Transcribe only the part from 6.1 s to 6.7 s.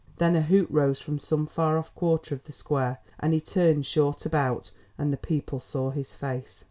face.